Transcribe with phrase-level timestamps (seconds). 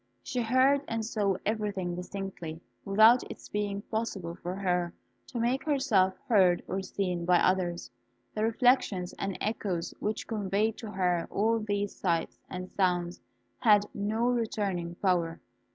[0.23, 4.95] She heard and saw everything distinctly, without its being possible for her
[5.27, 7.91] to make herself heard or seen by others.
[8.33, 13.21] The reflections and echoes which conveyed to her all these sights and sounds
[13.59, 15.39] had no returning power.